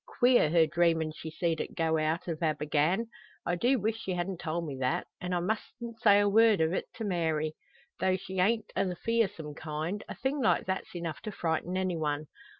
[0.07, 3.07] Queer, her dreamin' she seed it go out o' Abergann!
[3.45, 7.03] I do weesh she hadn't told me that; an' I mustn't say word o't to
[7.05, 7.53] Mary.
[7.99, 12.25] Tho' she ain't o' the fearsome kind, a thing like that's enough to frighten anyone.